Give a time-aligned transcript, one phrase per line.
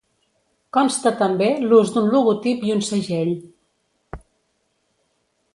[0.77, 3.37] Consta també l'ús d'un logotip i un segell.